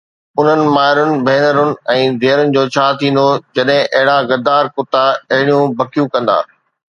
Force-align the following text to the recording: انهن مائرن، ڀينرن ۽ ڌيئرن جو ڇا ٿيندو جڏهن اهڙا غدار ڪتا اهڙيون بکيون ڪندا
انهن 0.39 0.61
مائرن، 0.75 1.11
ڀينرن 1.27 1.69
۽ 1.95 2.07
ڌيئرن 2.23 2.55
جو 2.55 2.63
ڇا 2.77 2.85
ٿيندو 3.03 3.27
جڏهن 3.59 3.91
اهڙا 3.99 4.17
غدار 4.33 4.71
ڪتا 4.79 5.03
اهڙيون 5.37 5.63
بکيون 5.83 6.11
ڪندا 6.17 6.41